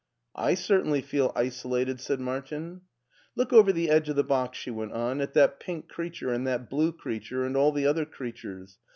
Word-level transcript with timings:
I 0.33 0.55
certainly 0.55 1.01
feel 1.01 1.31
isolated," 1.35 2.01
said 2.01 2.19
Martin. 2.19 2.81
Look 3.35 3.53
over 3.53 3.71
the 3.71 3.91
edge 3.91 4.09
of 4.09 4.15
the 4.15 4.23
box," 4.23 4.57
she 4.57 4.71
went 4.71 4.93
on," 4.93 5.21
at 5.21 5.35
that 5.35 5.59
pink 5.59 5.89
creature 5.89 6.33
and 6.33 6.47
that 6.47 6.71
blue 6.71 6.91
creature 6.91 7.45
and 7.45 7.55
all 7.55 7.71
the 7.71 7.85
other 7.85 8.05
creatures. 8.05 8.79